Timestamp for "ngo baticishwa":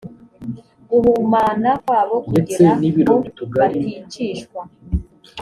2.85-4.61